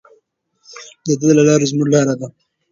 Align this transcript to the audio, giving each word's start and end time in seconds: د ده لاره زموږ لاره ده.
د 1.05 1.07
ده 1.19 1.29
لاره 1.47 1.65
زموږ 1.71 1.87
لاره 1.93 2.13
ده. 2.19 2.27